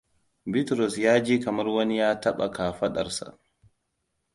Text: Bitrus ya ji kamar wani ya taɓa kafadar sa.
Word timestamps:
Bitrus 0.51 0.97
ya 0.97 1.19
ji 1.23 1.39
kamar 1.39 1.67
wani 1.67 1.97
ya 1.97 2.19
taɓa 2.21 2.51
kafadar 2.51 3.09
sa. 3.11 3.37